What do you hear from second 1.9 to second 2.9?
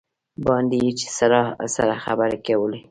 خبرې کولې.